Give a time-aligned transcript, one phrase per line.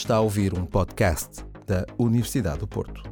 [0.00, 3.02] Está a ouvir um podcast da Universidade do Porto.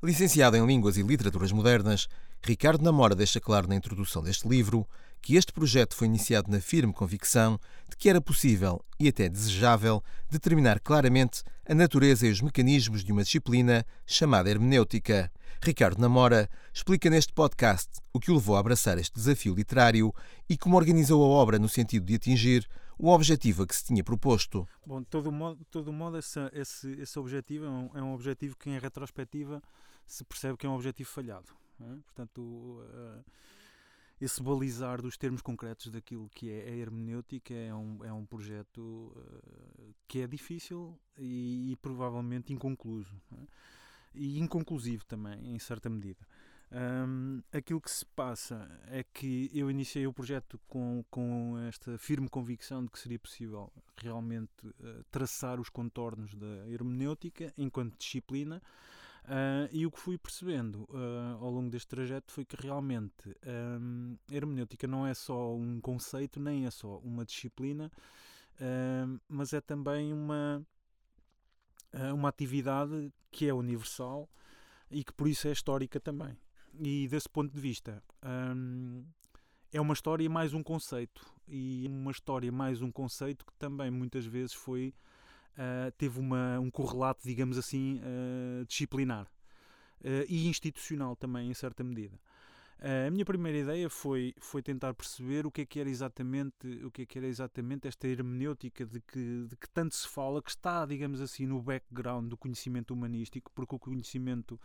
[0.00, 2.06] Licenciado em Línguas e Literaturas Modernas,
[2.40, 4.86] Ricardo Namora deixa claro na introdução deste livro
[5.20, 7.58] que este projeto foi iniciado na firme convicção
[7.90, 13.10] de que era possível e até desejável determinar claramente a natureza e os mecanismos de
[13.10, 15.32] uma disciplina chamada hermenêutica.
[15.60, 20.14] Ricardo Namora explica neste podcast o que o levou a abraçar este desafio literário
[20.48, 22.68] e como organizou a obra no sentido de atingir
[22.98, 24.68] o objetivo a que se tinha proposto.
[24.84, 28.56] Bom, de todo modo, todo modo esse, esse, esse objetivo é um, é um objetivo
[28.56, 29.62] que, em retrospectiva,
[30.04, 31.52] se percebe que é um objetivo falhado.
[31.80, 31.96] É?
[32.04, 33.24] Portanto, uh,
[34.20, 38.80] esse balizar dos termos concretos daquilo que é a hermenêutica é um, é um projeto
[38.80, 43.14] uh, que é difícil e, e provavelmente inconcluso.
[43.32, 43.46] É?
[44.14, 46.26] E inconclusivo também, em certa medida.
[46.70, 52.28] Um, aquilo que se passa é que eu iniciei o projeto com, com esta firme
[52.28, 58.62] convicção de que seria possível realmente uh, traçar os contornos da hermenêutica enquanto disciplina.
[59.24, 63.36] Uh, e o que fui percebendo uh, ao longo deste trajeto foi que realmente
[63.80, 67.90] um, a hermenêutica não é só um conceito, nem é só uma disciplina,
[69.28, 70.66] mas é também uma,
[72.12, 74.28] uma atividade que é universal
[74.90, 76.36] e que por isso é histórica também.
[76.80, 79.04] E desse ponto de vista, um,
[79.72, 84.24] é uma história mais um conceito, e uma história mais um conceito que também muitas
[84.24, 84.94] vezes foi
[85.54, 91.82] uh, teve uma, um correlato, digamos assim, uh, disciplinar uh, e institucional também, em certa
[91.82, 92.18] medida.
[92.80, 96.90] A minha primeira ideia foi, foi tentar perceber o que é que era exatamente o
[96.90, 100.50] que é que era exatamente esta hermenêutica de que, de que tanto se fala, que
[100.50, 104.60] está, digamos assim, no background do conhecimento humanístico, porque o conhecimento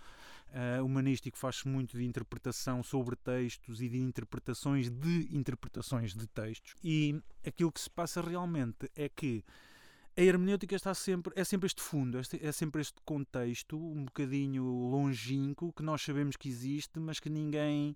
[0.84, 6.76] humanístico faz muito de interpretação sobre textos e de interpretações de interpretações de textos.
[6.84, 9.44] E aquilo que se passa realmente é que
[10.16, 15.74] a hermenêutica está sempre, é sempre este fundo, é sempre este contexto um bocadinho longínquo
[15.74, 17.96] que nós sabemos que existe, mas que ninguém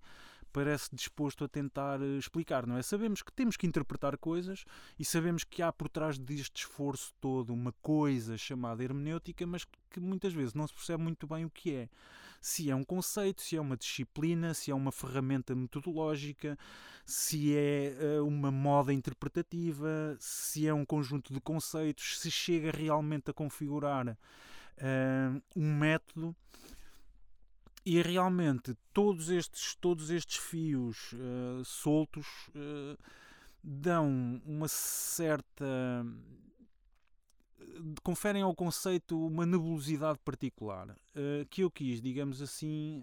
[0.58, 2.82] parece disposto a tentar eh, explicar, não é?
[2.82, 4.66] Sabemos que temos que interpretar coisas
[4.98, 10.00] e sabemos que há por trás deste esforço todo uma coisa chamada hermenêutica, mas que
[10.00, 11.90] muitas vezes não se percebe muito bem o que é.
[12.42, 16.58] Se é um conceito, se é uma disciplina, se é uma ferramenta metodológica,
[17.06, 23.30] se é uh, uma moda interpretativa, se é um conjunto de conceitos, se chega realmente
[23.30, 26.36] a configurar uh, um método
[27.88, 32.98] e realmente todos estes, todos estes fios uh, soltos uh,
[33.64, 35.66] dão uma certa.
[38.04, 43.02] conferem ao conceito uma nebulosidade particular uh, que eu quis, digamos assim,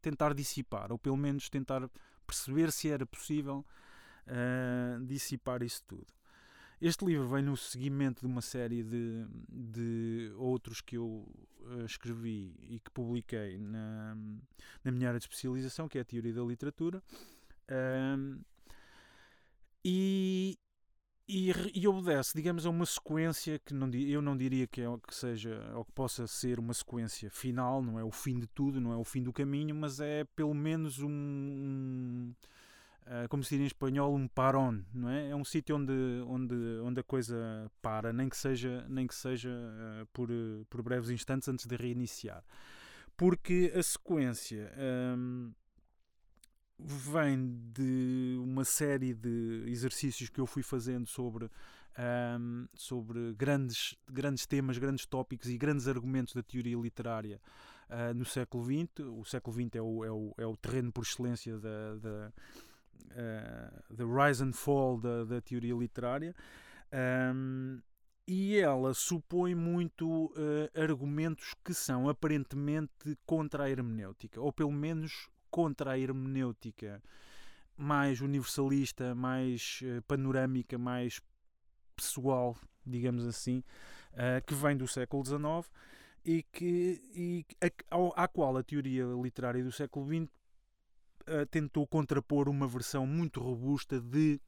[0.00, 1.90] tentar dissipar, ou pelo menos tentar
[2.24, 3.66] perceber se era possível
[5.08, 6.06] dissipar isso tudo.
[6.80, 11.28] Este livro vem no seguimento de uma série de, de outros que eu
[11.60, 14.16] uh, escrevi e que publiquei na,
[14.82, 17.02] na minha área de especialização, que é a teoria da literatura.
[17.68, 18.42] Uh,
[19.84, 20.58] e,
[21.28, 25.14] e, e, obedece, digamos, a uma sequência que não, eu não diria que, é, que
[25.14, 28.92] seja ou que possa ser uma sequência final, não é o fim de tudo, não
[28.92, 32.34] é o fim do caminho, mas é pelo menos um, um
[33.06, 35.30] uh, como se diz em espanhol, um paron, não é?
[35.30, 35.92] É um sítio onde,
[36.26, 40.28] onde, onde a coisa para, nem que seja, nem que seja uh, por,
[40.68, 42.44] por breves instantes antes de reiniciar.
[43.16, 44.72] Porque a sequência
[45.16, 45.52] um,
[46.78, 51.50] vem de uma série de exercícios que eu fui fazendo sobre
[51.98, 57.40] um, sobre grandes, grandes temas, grandes tópicos e grandes argumentos da teoria literária
[57.90, 59.00] uh, no século XX.
[59.00, 62.32] O século XX é o, é o, é o terreno por excelência da, da,
[63.12, 66.34] uh, The Rise and Fall da, da teoria literária.
[66.92, 67.80] Um,
[68.26, 75.28] e ela supõe muito uh, argumentos que são aparentemente contra a hermenêutica, ou pelo menos
[75.50, 77.02] contra a hermenêutica
[77.76, 81.20] mais universalista, mais uh, panorâmica, mais
[81.96, 82.56] pessoal,
[82.86, 83.64] digamos assim,
[84.12, 85.68] uh, que vem do século XIX
[86.24, 90.30] e que e a, à qual a teoria literária do século XX
[91.30, 94.40] uh, tentou contrapor uma versão muito robusta de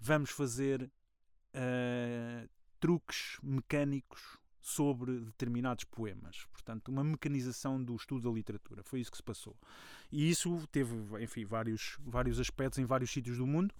[0.00, 2.48] vamos fazer uh,
[2.80, 6.46] truques mecânicos sobre determinados poemas.
[6.50, 8.82] Portanto, uma mecanização do estudo da literatura.
[8.82, 9.54] Foi isso que se passou.
[10.10, 13.74] E isso teve, enfim, vários, vários aspectos em vários sítios do mundo.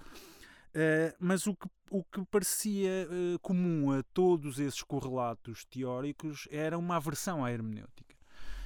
[0.74, 6.76] Uh, mas o que, o que parecia uh, comum a todos esses correlatos teóricos era
[6.76, 8.03] uma aversão à hermenêutica.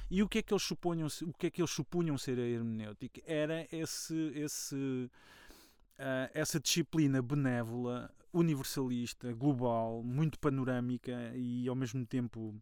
[0.09, 2.41] E o que é que eles supunham, o que é que eles supunham ser a
[2.41, 3.21] hermenêutica?
[3.25, 12.55] Era esse, esse, uh, essa disciplina benévola universalista, global, muito panorâmica e ao mesmo tempo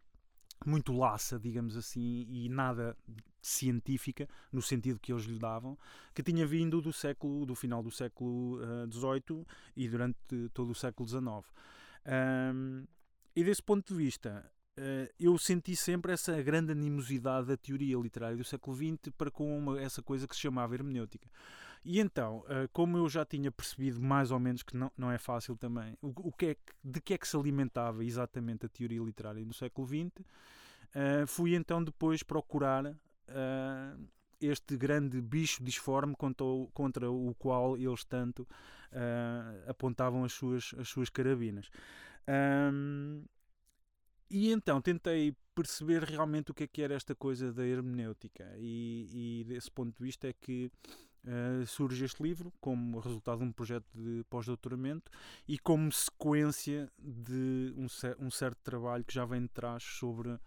[0.65, 2.97] muito laça, digamos assim, e nada
[3.41, 5.77] científica no sentido que eles lhe davam,
[6.13, 8.59] que tinha vindo do século, do final do século
[8.91, 9.45] XVIII uh,
[9.75, 11.23] e durante todo o século XIX.
[12.05, 12.85] Um,
[13.35, 14.49] e desse ponto de vista,
[15.19, 19.81] eu senti sempre essa grande animosidade da teoria literária do século XX para com uma,
[19.81, 21.27] essa coisa que se chamava hermenêutica.
[21.83, 25.17] E então, uh, como eu já tinha percebido mais ou menos que não, não é
[25.17, 28.69] fácil também, o, o que é que, de que é que se alimentava exatamente a
[28.69, 32.93] teoria literária no século XX, uh, fui então depois procurar
[34.39, 38.47] este grande bicho disforme contra o, contra o qual eles tanto
[39.67, 41.69] apontavam as suas, as suas carabinas.
[44.29, 49.41] E então tentei perceber realmente o que é que era esta coisa da hermenêutica, e,
[49.41, 50.71] e desse ponto de vista é que
[51.25, 55.11] uh, surge este livro como resultado de um projeto de pós-doutoramento
[55.47, 57.87] e como sequência de um,
[58.19, 60.37] um certo trabalho que já vem de trás sobre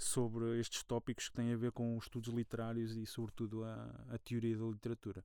[0.00, 3.74] sobre estes tópicos que têm a ver com os estudos literários e, sobretudo, a,
[4.08, 5.22] a teoria da literatura.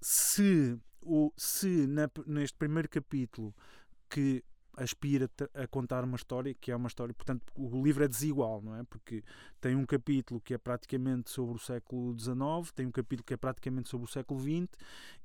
[0.00, 3.54] Se, o, se na, neste primeiro capítulo
[4.08, 4.44] que
[4.82, 8.76] aspira a contar uma história que é uma história, portanto, o livro é desigual, não
[8.76, 8.82] é?
[8.84, 9.22] Porque
[9.60, 13.36] tem um capítulo que é praticamente sobre o século XIX, tem um capítulo que é
[13.36, 14.68] praticamente sobre o século XX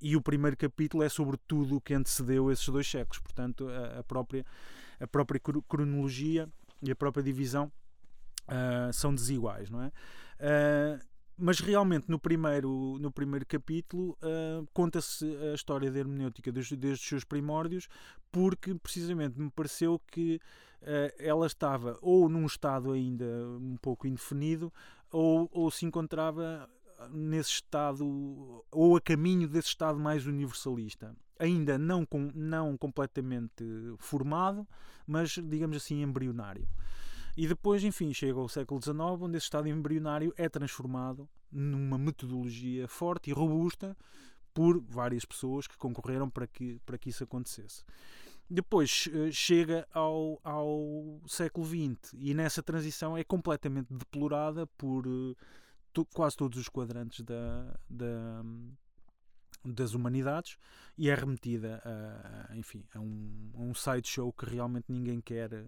[0.02, 3.20] e o primeiro capítulo é sobre tudo o que antecedeu esses dois séculos.
[3.20, 4.46] Portanto, a, a própria
[5.00, 6.48] a própria cronologia
[6.82, 7.72] e a própria divisão
[8.48, 9.88] uh, são desiguais, não é?
[9.88, 11.13] Uh,
[11.44, 17.02] mas realmente no primeiro, no primeiro capítulo uh, conta-se a história da hermenêutica desde, os
[17.02, 17.90] seus primórdios,
[18.32, 20.40] porque precisamente me pareceu que
[20.82, 23.26] uh, ela estava ou num estado ainda
[23.60, 24.72] um pouco indefinido,
[25.12, 26.70] ou, ou se encontrava
[27.12, 31.14] nesse estado, ou a caminho desse estado mais universalista.
[31.38, 33.66] Ainda não, com, não completamente
[33.98, 34.66] formado,
[35.06, 36.66] mas digamos assim embrionário.
[37.36, 42.88] E depois, enfim, chega ao século XIX, onde esse estado embrionário é transformado numa metodologia
[42.88, 43.98] forte e robusta
[44.54, 47.84] por várias pessoas que concorreram para que, para que isso acontecesse.
[48.50, 55.36] Depois eh, chega ao, ao século XX e nessa transição é completamente deplorada por uh,
[56.14, 58.44] quase todos os quadrantes da, da,
[59.66, 60.58] das humanidades
[60.98, 65.66] e é remetida a, a enfim, a um, a um sideshow que realmente ninguém quer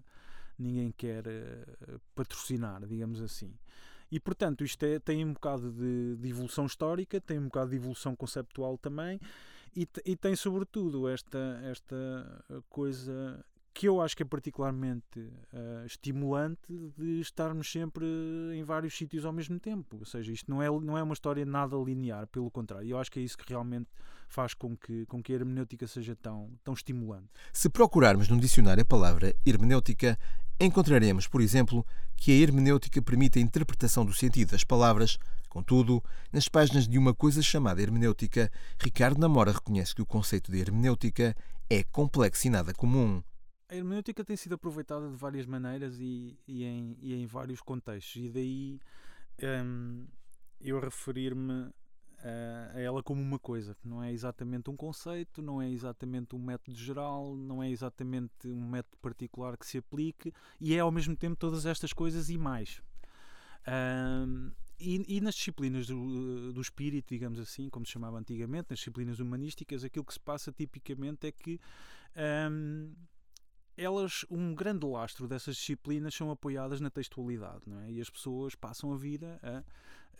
[0.57, 3.53] ninguém quer uh, patrocinar, digamos assim.
[4.11, 7.75] E portanto, isto é, tem um bocado de, de, evolução histórica, tem um bocado de
[7.75, 9.19] evolução conceptual também,
[9.75, 13.43] e, e tem sobretudo esta, esta coisa
[13.73, 18.05] que eu acho que é particularmente uh, estimulante de estarmos sempre
[18.53, 19.97] em vários sítios ao mesmo tempo.
[19.97, 22.87] Ou seja, isto não é, não é uma história nada linear, pelo contrário.
[22.87, 23.89] Eu acho que é isso que realmente
[24.27, 27.27] faz com que, com que a hermenêutica seja tão, tão estimulante.
[27.53, 30.17] Se procurarmos num dicionário a palavra hermenêutica,
[30.59, 31.85] encontraremos, por exemplo,
[32.15, 35.17] que a hermenêutica permite a interpretação do sentido das palavras.
[35.49, 40.59] Contudo, nas páginas de uma coisa chamada hermenêutica, Ricardo Namora reconhece que o conceito de
[40.59, 41.35] hermenêutica
[41.69, 43.23] é complexo e nada comum.
[43.67, 48.21] A hermenêutica tem sido aproveitada de várias maneiras e, e, em, e em, vários contextos,
[48.23, 48.79] e daí
[49.63, 50.05] um,
[50.61, 51.71] eu referir-me
[52.73, 56.77] a ela como uma coisa, não é exatamente um conceito, não é exatamente um método
[56.77, 61.35] geral, não é exatamente um método particular que se aplique, e é ao mesmo tempo
[61.35, 62.81] todas estas coisas e mais.
[63.67, 68.79] Um, e, e, nas disciplinas do, do espírito, digamos assim, como se chamava antigamente, nas
[68.79, 71.59] disciplinas humanísticas, aquilo que se passa tipicamente é que
[72.51, 72.93] um,
[73.77, 77.91] elas, um grande lastro dessas disciplinas são apoiadas na textualidade, não é?
[77.91, 79.63] E as pessoas passam a vida a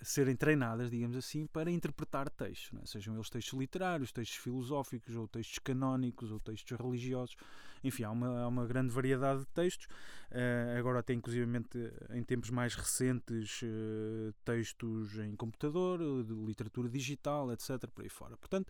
[0.02, 2.86] serem treinadas, digamos assim, para interpretar textos, é?
[2.86, 7.36] sejam eles textos literários, textos filosóficos, ou textos canónicos, ou textos religiosos.
[7.84, 9.86] Enfim, há uma, há uma grande variedade de textos.
[10.32, 11.78] Uh, agora, até inclusivamente
[12.12, 16.00] em tempos mais recentes, uh, textos em computador,
[16.48, 17.88] literatura digital, etc.
[17.94, 18.36] Por aí fora.
[18.38, 18.70] Portanto,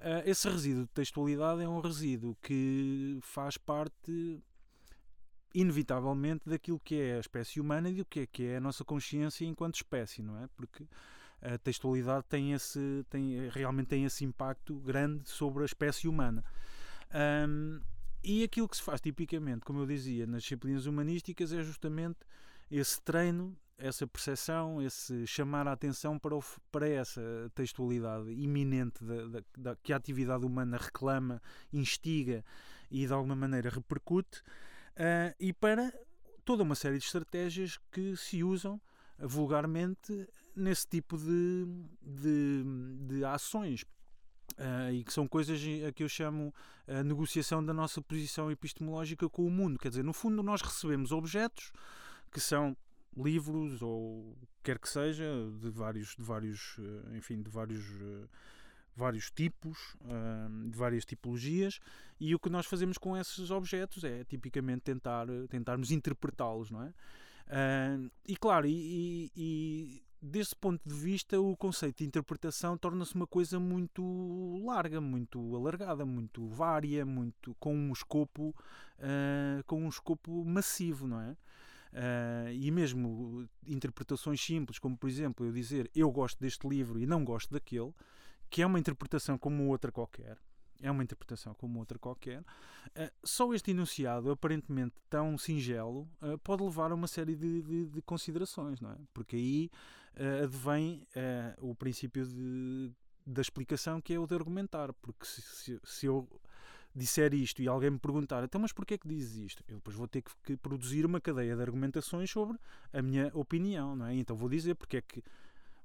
[0.00, 4.42] uh, esse resíduo de textualidade é um resíduo que faz parte
[5.56, 8.84] inevitavelmente daquilo que é a espécie humana e do que é que é a nossa
[8.84, 10.46] consciência enquanto espécie, não é?
[10.54, 10.86] Porque
[11.40, 16.44] a textualidade tem esse, tem, realmente tem esse impacto grande sobre a espécie humana.
[17.48, 17.80] Um,
[18.22, 22.18] e aquilo que se faz tipicamente, como eu dizia, nas disciplinas humanísticas é justamente
[22.70, 27.22] esse treino, essa percepção, esse chamar a atenção para, o, para essa
[27.54, 31.40] textualidade iminente da, da, da, que a atividade humana reclama,
[31.72, 32.44] instiga
[32.90, 34.42] e de alguma maneira repercute
[34.96, 35.92] uh, e para
[36.44, 38.80] toda uma série de estratégias que se usam
[39.18, 41.66] vulgarmente nesse tipo de,
[42.00, 42.64] de,
[43.08, 43.84] de ações.
[44.58, 46.54] Uh, e que são coisas a que eu chamo
[46.86, 49.78] a negociação da nossa posição epistemológica com o mundo.
[49.78, 51.72] Quer dizer, no fundo, nós recebemos objetos
[52.30, 52.76] que são
[53.16, 55.24] livros ou quer que seja
[55.60, 57.84] de vários, de vários, eh, enfim, de vários
[58.96, 61.78] vários tipos, uh, de várias tipologias,
[62.18, 66.92] e o que nós fazemos com esses objetos é tipicamente tentar tentarmos interpretá-los, não é?
[67.46, 73.26] Uh, e claro, e, e, desse ponto de vista, o conceito de interpretação torna-se uma
[73.26, 78.54] coisa muito larga, muito alargada, muito vária, muito com um escopo,
[78.98, 81.36] uh, com um escopo massivo, não é?
[81.92, 87.06] Uh, e mesmo interpretações simples, como por exemplo eu dizer eu gosto deste livro e
[87.06, 87.94] não gosto daquele,
[88.50, 90.38] que é uma interpretação como outra qualquer,
[90.82, 96.62] é uma interpretação como outra qualquer, uh, só este enunciado, aparentemente tão singelo, uh, pode
[96.62, 98.98] levar a uma série de, de, de considerações, não é?
[99.12, 99.70] Porque aí
[100.16, 101.06] uh, advém
[101.58, 102.90] o princípio de,
[103.26, 106.28] da explicação que é o de argumentar, porque se, se, se, eu
[106.94, 109.64] disser isto e alguém me perguntar, então mas porquê é que dizes isto?
[109.68, 112.58] Eu depois vou ter que, que, produzir uma cadeia de argumentações sobre
[112.92, 114.14] a minha opinião, não é?
[114.14, 115.22] Então vou dizer porque é que,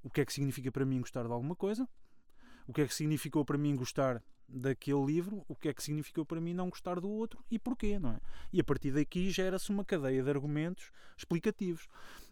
[0.04, 1.88] o que é que significa para mim gostar de alguma coisa,
[2.68, 4.22] o que é que significou para mim gostar
[4.54, 7.98] daquele livro, o que é que significou para mim não gostar do outro e porquê,
[7.98, 8.20] não é?
[8.52, 11.88] E a partir daqui gera-se uma cadeia de argumentos explicativos.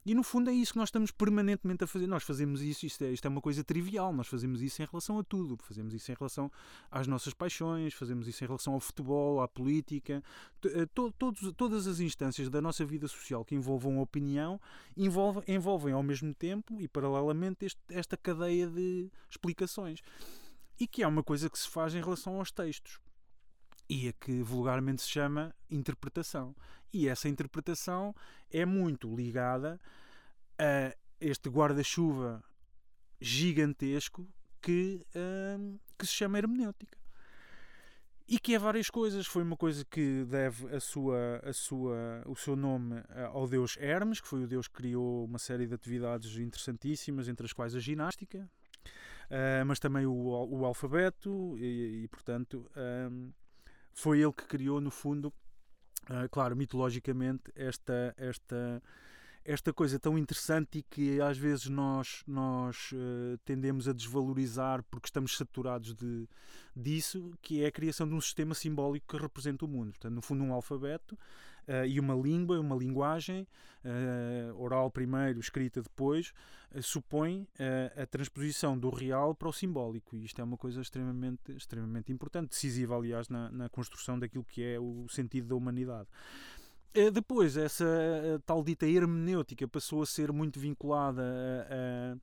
[0.05, 2.07] E no fundo é isso que nós estamos permanentemente a fazer.
[2.07, 5.19] Nós fazemos isso, isto é, isto é uma coisa trivial, nós fazemos isso em relação
[5.19, 5.57] a tudo.
[5.61, 6.51] Fazemos isso em relação
[6.89, 10.23] às nossas paixões, fazemos isso em relação ao futebol, à política.
[10.65, 14.59] Eh, to, todos, todas as instâncias da nossa vida social que envolvam a opinião
[14.95, 20.01] envolvem, envolvem ao mesmo tempo e paralelamente este, esta cadeia de explicações
[20.79, 22.99] e que é uma coisa que se faz em relação aos textos
[23.89, 26.55] e a que vulgarmente se chama interpretação.
[26.93, 28.15] E essa interpretação
[28.51, 29.79] é muito ligada
[30.57, 32.43] a este guarda-chuva
[33.19, 34.27] gigantesco
[34.61, 36.97] que, hum, que se chama hermenêutica.
[38.27, 39.25] E que é várias coisas.
[39.25, 44.21] Foi uma coisa que deve a sua, a sua, o seu nome ao deus Hermes,
[44.21, 47.79] que foi o deus que criou uma série de atividades interessantíssimas, entre as quais a
[47.79, 48.47] ginástica,
[49.29, 52.69] uh, mas também o, o alfabeto, e, e portanto
[53.11, 53.31] um,
[53.93, 55.33] foi ele que criou, no fundo,
[56.09, 58.81] uh, claro, mitologicamente, esta, esta,
[59.43, 65.07] esta coisa tão interessante e que às vezes nós, nós uh, tendemos a desvalorizar porque
[65.07, 66.27] estamos saturados de,
[66.75, 69.91] disso, que é a criação de um sistema simbólico que representa o mundo.
[69.91, 71.17] Portanto, no fundo, um alfabeto
[71.69, 73.47] uh, e uma língua, uma linguagem,
[73.85, 76.33] uh, oral primeiro, escrita depois,
[76.73, 77.47] uh, supõe
[77.95, 80.15] a transposição do real para o simbólico.
[80.15, 84.63] E isto é uma coisa extremamente, extremamente importante, decisiva, aliás, na, na construção daquilo que
[84.63, 86.07] é o sentido da humanidade.
[87.13, 87.85] Depois, essa
[88.47, 92.17] tal dita hermenêutica passou a ser muito vinculada a, a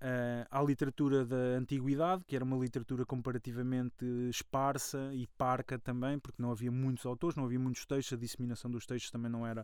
[0.00, 6.40] uh, à literatura da antiguidade, que era uma literatura comparativamente esparsa e parca também, porque
[6.40, 9.62] não havia muitos autores, não havia muitos textos, a disseminação dos textos também não era,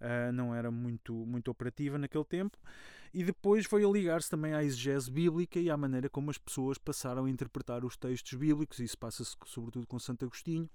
[0.00, 2.58] uh, não era muito, muito operativa naquele tempo.
[3.12, 6.78] E depois foi a ligar-se também à exegese bíblica e à maneira como as pessoas
[6.78, 10.68] passaram a interpretar os textos bíblicos, isso passa-se sobretudo com Santo Agostinho.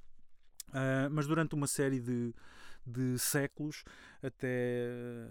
[0.70, 2.34] Uh, mas durante uma série de,
[2.86, 3.84] de séculos,
[4.22, 4.88] até,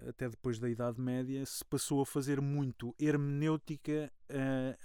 [0.09, 4.77] até depois da Idade Média, se passou a fazer muito hermenêutica uh,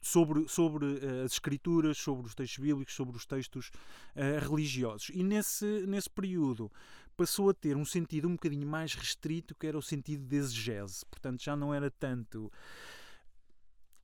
[0.00, 3.70] sobre, sobre uh, as escrituras, sobre os textos bíblicos, sobre os textos
[4.16, 5.10] uh, religiosos.
[5.12, 6.70] E nesse, nesse período
[7.16, 11.04] passou a ter um sentido um bocadinho mais restrito, que era o sentido de exegese.
[11.06, 12.50] Portanto, já não era tanto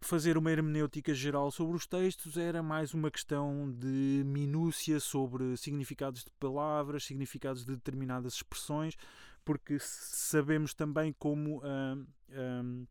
[0.00, 6.24] fazer uma hermenêutica geral sobre os textos era mais uma questão de minúcia sobre significados
[6.24, 8.96] de palavras, significados de determinadas expressões,
[9.44, 12.00] porque sabemos também como uh,
[12.30, 12.88] uh,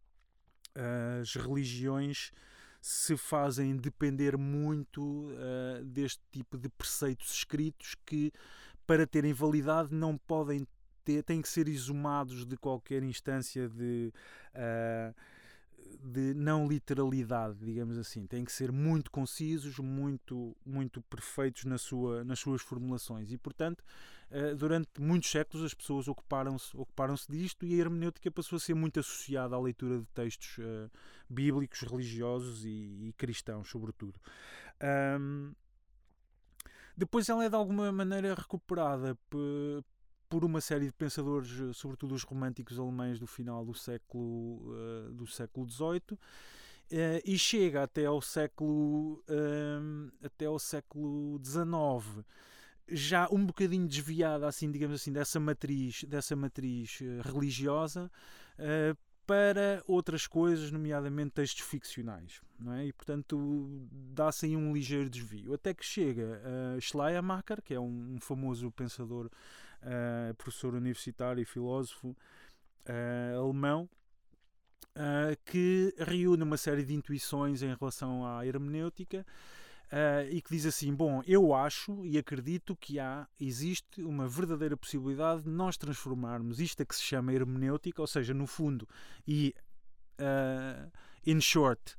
[1.21, 2.31] as religiões
[2.81, 8.31] se fazem depender muito uh, deste tipo de preceitos escritos que,
[8.85, 10.67] para terem validade, não podem
[11.03, 14.11] ter, têm que ser exumados de qualquer instância de
[14.53, 15.15] uh,
[16.03, 18.25] de não literalidade, digamos assim.
[18.25, 23.32] Têm que ser muito concisos, muito, muito perfeitos na sua, nas suas formulações.
[23.32, 23.84] E, portanto,
[24.29, 28.74] eh, durante muitos séculos as pessoas ocuparam-se ocuparam disto e a hermenêutica passou a ser
[28.74, 30.91] muito associada à leitura de textos uh,
[31.29, 34.20] bíblicos, religiosos e, e, cristãos, sobretudo.
[35.20, 35.53] Um,
[36.96, 39.17] depois ela é de alguma maneira recuperada
[40.29, 45.13] por uma série de pensadores, eh, sobretudo os românticos alemães do final do século uh,
[45.13, 46.17] do século XVIII, uh,
[47.25, 52.25] e chega até ao século uh, até ao século XIX
[52.89, 58.10] já um bocadinho desviada assim digamos assim dessa matriz dessa matriz religiosa
[59.27, 62.41] para outras coisas, nomeadamente textos ficcionais.
[62.57, 62.88] Não é?
[62.88, 65.53] E, portanto, dá-se aí um ligeiro desvio.
[65.53, 66.41] Até que chega
[66.75, 69.29] a Schleiermacher, que é um, um famoso pensador,
[69.84, 73.89] uh, professor universitário e filósofo uh, alemão,
[74.96, 79.25] uh, que reúne uma série de intuições em relação à hermenêutica
[79.88, 84.75] Uh, e que diz assim: Bom, eu acho e acredito que há, existe uma verdadeira
[84.75, 88.86] possibilidade de nós transformarmos isto a que se chama hermenêutica, ou seja, no fundo,
[89.25, 89.55] e
[90.19, 90.91] uh,
[91.25, 91.96] in short,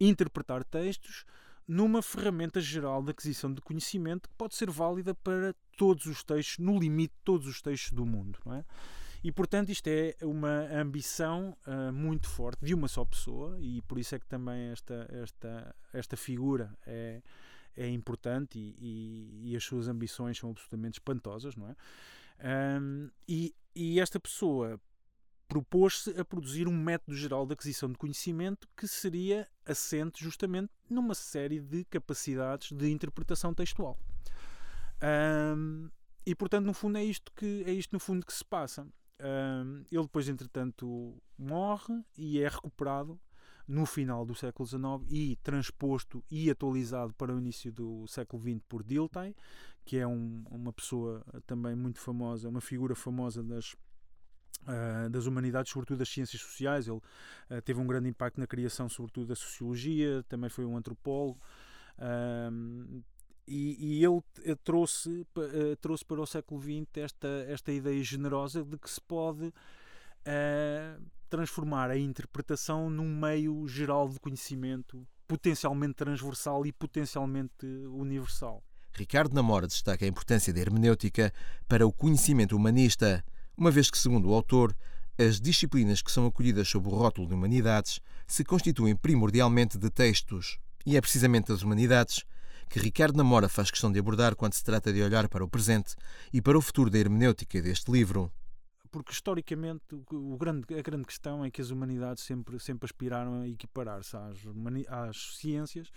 [0.00, 1.26] interpretar textos,
[1.68, 6.58] numa ferramenta geral de aquisição de conhecimento que pode ser válida para todos os textos,
[6.58, 8.38] no limite, todos os textos do mundo.
[8.44, 8.64] Não é?
[9.22, 13.98] E portanto, isto é uma ambição uh, muito forte de uma só pessoa, e por
[13.98, 17.20] isso é que também esta, esta, esta figura é,
[17.76, 21.76] é importante e, e, e as suas ambições são absolutamente espantosas, não é?
[22.80, 24.80] Um, e, e esta pessoa
[25.48, 31.14] propôs-se a produzir um método geral de aquisição de conhecimento que seria assente justamente numa
[31.14, 33.98] série de capacidades de interpretação textual.
[35.02, 35.88] Um,
[36.26, 38.86] e portanto, no fundo, é isto que é isto no fundo que se passa.
[39.20, 43.18] Um, ele depois, entretanto, morre e é recuperado
[43.66, 48.60] no final do século XIX e transposto e atualizado para o início do século XX
[48.68, 49.34] por Dilthey,
[49.84, 53.76] que é um, uma pessoa também muito famosa, uma figura famosa das,
[54.62, 56.86] uh, das humanidades, sobretudo das ciências sociais.
[56.86, 61.40] Ele uh, teve um grande impacto na criação, sobretudo, da sociologia, também foi um antropólogo.
[61.98, 63.02] Uh,
[63.46, 68.62] e, e ele eh, trouxe, uh, trouxe para o século XX esta, esta ideia generosa
[68.62, 69.52] de que se pode
[71.30, 78.62] transformar a interpretação num meio geral de conhecimento potencialmente transversal e potencialmente universal.
[78.92, 81.32] Ricardo Namora destaca a importância da hermenêutica
[81.68, 83.24] para o conhecimento humanista,
[83.58, 84.74] uma vez que, segundo o autor,
[85.18, 90.58] as disciplinas que são acolhidas sob o rótulo de humanidades se constituem primordialmente de textos,
[90.86, 92.24] e é precisamente das humanidades
[92.70, 95.96] que Ricardo Namora faz questão de abordar quando se trata de olhar para o presente
[96.32, 98.30] e para o futuro da hermenêutica deste livro.
[98.92, 99.82] Porque historicamente
[100.38, 104.38] grande, a grande questão é que as humanidades sempre, sempre aspiraram a equiparar-se às,
[104.88, 105.90] às ciências,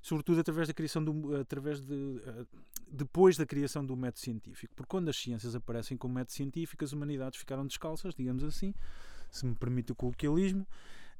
[0.00, 2.46] sobretudo através da criação do, através de eh,
[2.90, 4.74] depois da criação do método científico.
[4.74, 8.74] Porque quando as ciências aparecem como método científico, as humanidades ficaram descalças, digamos assim,
[9.30, 10.66] se me permite o coloquialismo,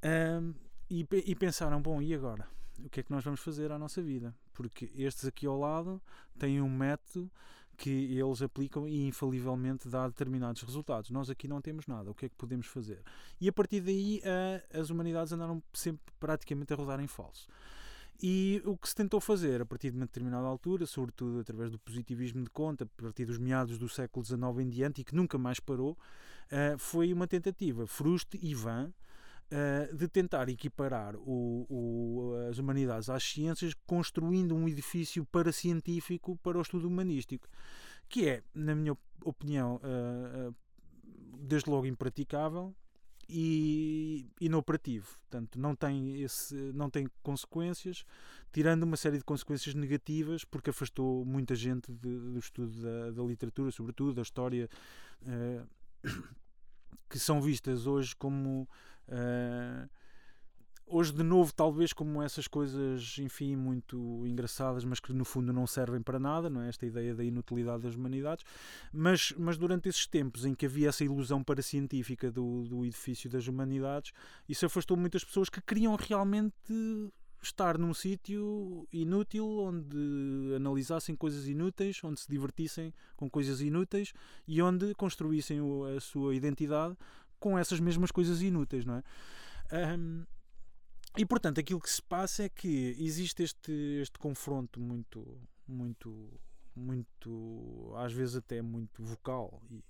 [0.03, 0.55] um,
[0.89, 2.49] e, e pensaram, bom, e agora?
[2.85, 4.35] o que é que nós vamos fazer à nossa vida.
[4.55, 6.01] Porque estes aqui ao lado
[6.39, 7.31] têm um método
[7.77, 11.11] que eles aplicam e infalivelmente dá determinados resultados.
[11.11, 12.11] Nós aqui não temos nada.
[12.11, 13.03] O que é que podemos fazer?
[13.41, 14.23] E a partir daí
[14.73, 17.49] as humanidades andaram sempre praticamente a rodar em falso.
[18.23, 21.79] E o que se tentou fazer a partir de uma determinada altura, sobretudo através do
[21.79, 25.39] positivismo de conta, a partir dos meados do século XIX em diante e que nunca
[25.39, 25.97] mais parou,
[26.51, 28.93] eh, foi uma tentativa fruste e vã
[29.51, 36.59] uh, de tentar equiparar o, o, as humanidades às ciências, construindo um edifício paracientífico para
[36.59, 37.49] o estudo humanístico,
[38.09, 40.55] que é, na minha opinião, uh,
[41.39, 42.75] desde logo impraticável
[43.31, 45.07] e inoperativo.
[45.21, 48.05] Portanto, não tem, esse, não tem consequências,
[48.53, 53.23] tirando uma série de consequências negativas, porque afastou muita gente de, do estudo da, da,
[53.23, 54.69] literatura, sobretudo da história,
[55.23, 55.69] uh,
[57.09, 58.69] que são vistas hoje como
[59.11, 59.91] Uh,
[60.91, 65.67] hoje, de novo, talvez como essas coisas, enfim, muito engraçadas, mas que no fundo não
[65.67, 66.69] servem para nada, não é?
[66.69, 68.45] Esta ideia da inutilidade das humanidades.
[68.93, 73.47] Mas, mas durante esses tempos em que havia essa ilusão paracientífica do, do edifício das
[73.47, 74.13] humanidades,
[74.49, 76.55] isso afastou muitas pessoas que queriam realmente
[77.43, 84.13] estar num sítio inútil onde analisassem coisas inúteis, onde se divertissem com coisas inúteis
[84.47, 85.59] e onde construíssem
[85.97, 86.97] a sua identidade
[87.39, 89.03] com essas mesmas coisas inúteis, não é?
[89.97, 90.25] Um,
[91.17, 96.41] e portanto, aquilo que se passa é que existe este, este confronto muito, muito,
[96.75, 99.83] muito, às vezes até muito vocal e,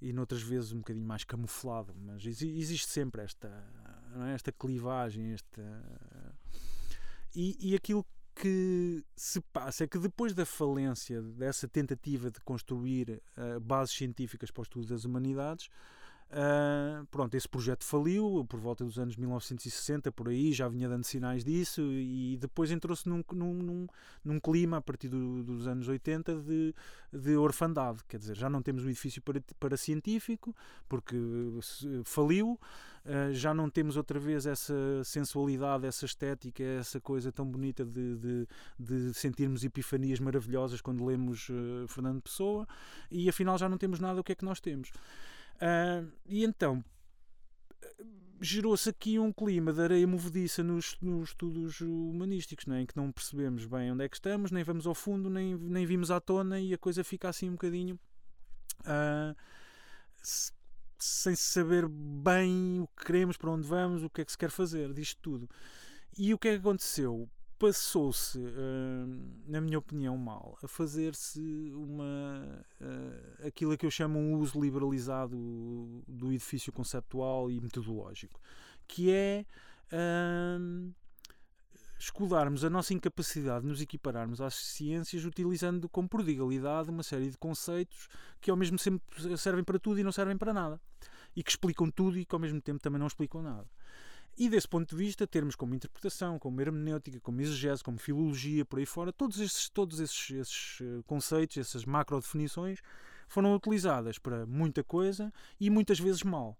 [0.00, 3.48] e noutras vezes um bocadinho mais camuflado, mas existe sempre esta,
[4.26, 4.34] é?
[4.34, 5.62] esta clivagem, esta.
[7.34, 13.22] E, e aquilo que se passa é que depois da falência dessa tentativa de construir
[13.36, 15.68] uh, bases científicas para o estudo das humanidades,
[16.30, 21.02] Uh, pronto, esse projeto faliu por volta dos anos 1960, por aí, já vinha dando
[21.02, 23.88] sinais disso, e depois entrou-se num, num,
[24.24, 26.72] num, clima, a partir do, dos anos 80, de,
[27.12, 28.04] de orfandade.
[28.08, 30.54] Quer dizer, já não temos um edifício para, para científico,
[30.88, 31.16] porque
[32.04, 32.52] faliu,
[33.04, 38.16] uh, já não temos outra vez essa sensualidade, essa estética, essa coisa tão bonita de,
[38.16, 42.68] de, de sentirmos epifanias maravilhosas quando lemos uh, Fernando Pessoa,
[43.10, 44.92] e afinal já não temos nada, o que é que nós temos?
[45.60, 46.82] Uh, e então,
[48.40, 52.82] gerou-se aqui um clima de areia movediça nos, nos estudos humanísticos, não é?
[52.82, 55.84] em que não percebemos bem onde é que estamos, nem vamos ao fundo, nem, nem
[55.84, 58.00] vimos à tona e a coisa fica assim um bocadinho
[58.80, 59.36] uh,
[60.98, 64.50] sem saber bem o que queremos, para onde vamos, o que é que se quer
[64.50, 65.48] fazer disto tudo.
[66.16, 67.28] E o que é que aconteceu?
[67.60, 74.38] Passou-se, uh, na minha opinião, mal a fazer-se uma uh, aquilo que eu chamo um
[74.38, 75.36] uso liberalizado
[76.08, 78.40] do edifício conceptual e metodológico,
[78.88, 79.44] que é
[79.92, 80.90] uh,
[81.98, 87.36] escudarmos a nossa incapacidade de nos equipararmos às ciências utilizando com prodigalidade uma série de
[87.36, 88.08] conceitos
[88.40, 89.04] que ao mesmo tempo
[89.36, 90.80] servem para tudo e não servem para nada.
[91.36, 93.68] E que explicam tudo e que ao mesmo tempo também não explicam nada.
[94.36, 98.78] E desse ponto de vista, termos como interpretação, como hermenêutica, como exegese, como filologia, por
[98.78, 102.80] aí fora, todos esses, todos esses, esses eh, conceitos, essas macro-definições,
[103.28, 106.56] foram utilizadas para muita coisa e muitas vezes mal.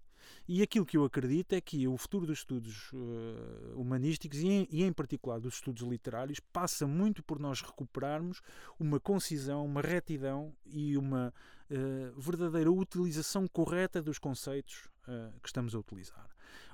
[0.48, 4.68] E aquilo que eu acredito é que o futuro dos estudos uh, humanísticos e em,
[4.70, 8.40] e em, particular dos estudos literários passa muito por nós recuperarmos
[8.78, 11.33] uma concisão, uma retidão e uma
[11.70, 16.28] uh, verdadeira utilização correta dos conceitos uh, que estamos a utilizar.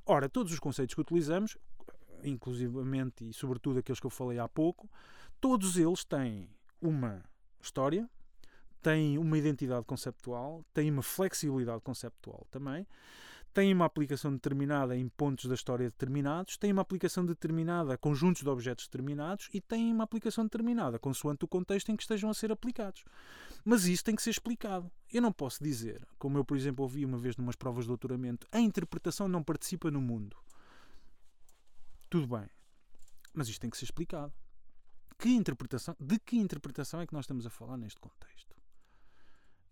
[0.08, 1.58] Ora, todos os conceitos que utilizamos,
[2.22, 4.88] inclusivamente e sobretudo aqueles que eu falei há pouco,
[5.40, 6.48] todos eles têm
[6.80, 7.24] uma
[7.60, 8.08] história,
[8.80, 12.86] têm uma identidade conceptual, têm uma flexibilidade conceptual também,
[13.56, 18.42] têm uma aplicação determinada em pontos da história determinados, têm uma aplicação determinada a conjuntos
[18.42, 22.34] de objetos determinados e têm uma aplicação determinada consoante o contexto em que estejam a
[22.34, 23.02] ser aplicados.
[23.64, 24.92] Mas isso tem que ser explicado.
[25.10, 28.46] Eu não posso dizer, como eu, por exemplo, ouvi uma vez numas provas de doutoramento,
[28.52, 30.36] a interpretação não participa no mundo.
[32.10, 32.46] Tudo bem.
[33.32, 34.34] Mas isto tem que ser explicado.
[35.18, 38.54] Que interpretação, de que interpretação é que nós estamos a falar neste contexto?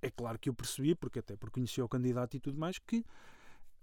[0.01, 3.05] É claro que eu percebi, porque até porque conhecia o candidato e tudo mais, que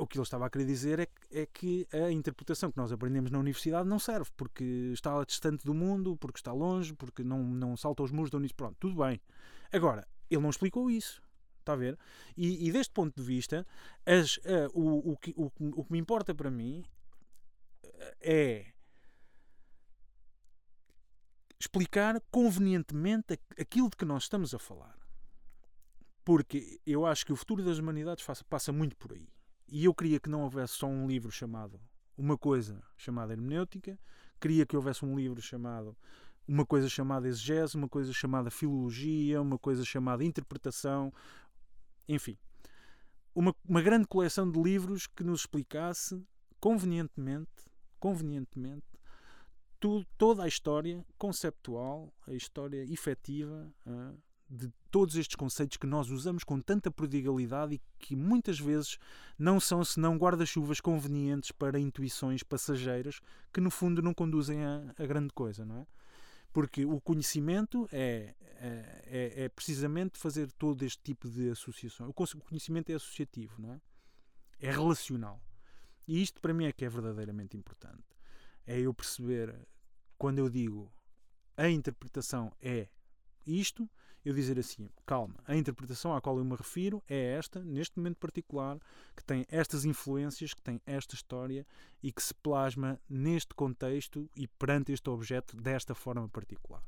[0.02, 2.92] o que ele estava a querer dizer é que, é que a interpretação que nós
[2.92, 7.44] aprendemos na universidade não serve, porque está distante do mundo, porque está longe, porque não,
[7.44, 8.58] não salta os muros da universidade.
[8.58, 9.22] Pronto, tudo bem.
[9.72, 11.22] Agora, ele não explicou isso.
[11.60, 12.00] Está a ver?
[12.36, 13.66] E, e deste ponto de vista,
[14.04, 16.84] as, uh, o, o, que, o, o que me importa para mim
[17.84, 18.74] eh, é
[21.60, 24.98] explicar convenientemente aquilo de que nós estamos a falar.
[26.26, 29.30] Porque eu acho que o futuro das humanidades passa muito por aí.
[29.68, 31.80] E eu queria que não houvesse só um livro chamado
[32.18, 33.98] uma coisa chamada hermenêutica,
[34.40, 35.96] queria que houvesse um livro chamado
[36.48, 41.14] uma coisa chamada exegese, uma coisa chamada filologia, uma coisa chamada interpretação,
[42.08, 42.38] enfim.
[43.34, 46.22] Uma, uma grande coleção de livros que nos explicasse
[46.60, 47.50] convenientemente,
[48.00, 48.92] convenientemente
[50.18, 54.18] toda a história conceptual, a história efetiva uh,
[54.52, 58.98] de todos estes conceitos que nós usamos com tanta prodigalidade e que muitas vezes
[59.40, 63.22] não são senão guarda-chuvas convenientes para intuições passageiras
[63.54, 65.88] que no fundo não conduzem a, a grande coisa, não é?
[66.52, 72.10] Porque o conhecimento é, é, é, é, precisamente fazer todo este tipo de associação.
[72.10, 73.82] O conhecimento é associativo, não é?
[74.60, 75.42] É relacional.
[76.06, 78.04] E isto para mim é que é verdadeiramente importante.
[78.68, 79.56] É eu perceber,
[80.18, 80.92] quando eu digo
[81.56, 82.90] a interpretação é
[83.48, 83.90] isto,
[84.24, 88.18] eu dizer assim: calma, a interpretação à qual eu me refiro é esta, neste momento
[88.18, 88.80] particular,
[89.16, 91.66] que tem estas influências, que tem esta história
[92.02, 96.84] e que se plasma neste contexto e perante este objeto desta forma particular.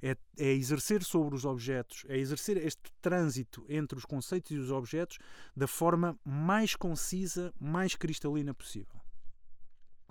[0.00, 4.70] É, é, exercer sobre os objetos, é exercer este trânsito entre os conceitos e os
[4.70, 5.18] objetos
[5.56, 9.00] da forma mais concisa, mais cristalina possível.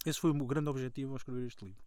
[0.06, 1.87] Esse foi o meu grande objetivo ao escrever este livro.